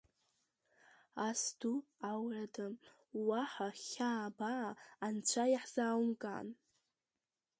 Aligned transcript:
Ас 1.27 1.41
ду 1.59 1.73
аурада 2.09 2.67
уаҳа 3.27 3.69
хьаа-баа 3.83 4.69
анцәа 5.05 5.43
иаҳзааумган! 5.49 6.47